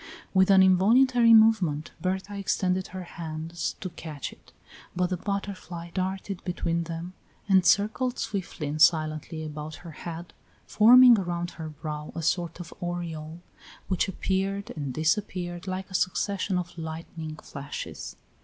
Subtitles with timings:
[0.33, 4.51] With an involuntary movement Berta extended her hands to catch it,
[4.95, 7.13] but the butterfly darted between them,
[7.47, 10.33] and circled swiftly and silently about her head,
[10.65, 13.41] forming around her brow a sort of aureole,
[13.89, 18.15] which appeared and disappeared like a succession of lightning flashes.